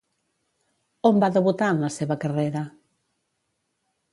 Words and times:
On 1.09 1.19
va 1.25 1.29
debutar 1.35 1.69
en 1.73 1.83
la 1.85 1.91
seva 1.99 2.17
carrera? 2.25 2.65